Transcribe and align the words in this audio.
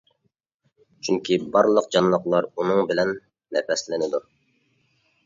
چۈنكى 1.07 1.35
بارلىق 1.55 1.89
جانلىقلار 1.95 2.47
ئۇنىڭ 2.55 2.81
بىلەن 2.93 3.13
نەپەسلىنىدۇ. 3.59 4.23